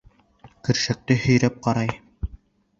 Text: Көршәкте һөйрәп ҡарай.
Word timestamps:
Көршәкте 0.69 1.19
һөйрәп 1.27 1.63
ҡарай. 1.69 1.95